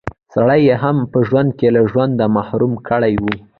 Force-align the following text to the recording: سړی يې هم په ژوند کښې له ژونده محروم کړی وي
سړی 0.33 0.61
يې 0.67 0.75
هم 0.83 0.97
په 1.11 1.19
ژوند 1.27 1.49
کښې 1.59 1.69
له 1.75 1.81
ژونده 1.91 2.25
محروم 2.35 2.73
کړی 2.87 3.13
وي 3.23 3.37